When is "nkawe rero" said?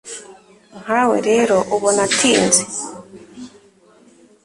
0.81-1.57